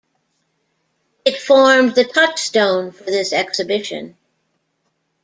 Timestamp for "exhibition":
3.33-4.17